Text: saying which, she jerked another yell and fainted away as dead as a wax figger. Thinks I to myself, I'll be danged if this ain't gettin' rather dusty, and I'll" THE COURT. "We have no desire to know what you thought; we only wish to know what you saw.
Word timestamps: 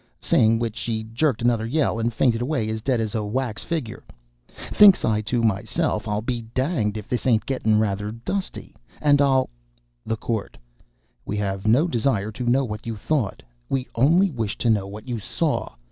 saying 0.19 0.57
which, 0.57 0.75
she 0.75 1.03
jerked 1.13 1.43
another 1.43 1.63
yell 1.67 1.99
and 1.99 2.11
fainted 2.11 2.41
away 2.41 2.67
as 2.69 2.81
dead 2.81 2.99
as 2.99 3.13
a 3.13 3.23
wax 3.23 3.63
figger. 3.63 4.03
Thinks 4.73 5.05
I 5.05 5.21
to 5.21 5.43
myself, 5.43 6.07
I'll 6.07 6.23
be 6.23 6.41
danged 6.55 6.97
if 6.97 7.07
this 7.07 7.27
ain't 7.27 7.45
gettin' 7.45 7.77
rather 7.79 8.11
dusty, 8.11 8.73
and 8.99 9.21
I'll" 9.21 9.51
THE 10.07 10.17
COURT. 10.17 10.57
"We 11.23 11.37
have 11.37 11.67
no 11.67 11.87
desire 11.87 12.31
to 12.31 12.47
know 12.47 12.65
what 12.65 12.87
you 12.87 12.95
thought; 12.95 13.43
we 13.69 13.87
only 13.93 14.31
wish 14.31 14.57
to 14.57 14.71
know 14.71 14.87
what 14.87 15.07
you 15.07 15.19
saw. 15.19 15.75